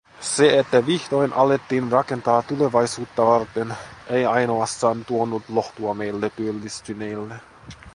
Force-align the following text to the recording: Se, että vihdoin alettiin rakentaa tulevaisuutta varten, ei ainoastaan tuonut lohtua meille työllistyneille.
Se, 0.19 0.59
että 0.59 0.85
vihdoin 0.85 1.33
alettiin 1.33 1.91
rakentaa 1.91 2.41
tulevaisuutta 2.41 3.25
varten, 3.25 3.73
ei 4.07 4.25
ainoastaan 4.25 5.05
tuonut 5.05 5.43
lohtua 5.49 5.93
meille 5.93 6.29
työllistyneille. 6.29 7.35